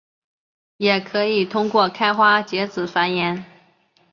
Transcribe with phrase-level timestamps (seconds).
[0.77, 3.43] 也可以通过开花结籽繁衍。